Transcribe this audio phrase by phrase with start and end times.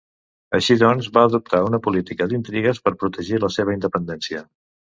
[0.59, 4.47] Així doncs va adoptar una política d'intrigues per protegir la seva independència.